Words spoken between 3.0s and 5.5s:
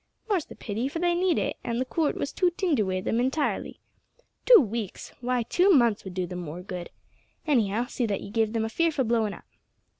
them intirely. Two weeks! why,